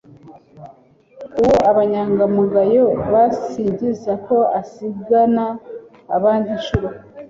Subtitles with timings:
[1.39, 5.45] Uwo Abangamugayo basingiza ko asigana
[6.15, 6.87] abandi inshuro